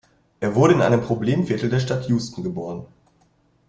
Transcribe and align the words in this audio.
Er 0.39 0.55
wurde 0.55 0.73
in 0.73 0.81
einem 0.81 1.01
Problemviertel 1.01 1.69
der 1.69 1.79
Stadt 1.79 2.07
Houston 2.07 2.41
geboren. 2.43 2.87